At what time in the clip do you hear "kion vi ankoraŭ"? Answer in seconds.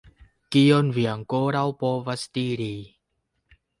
0.53-1.63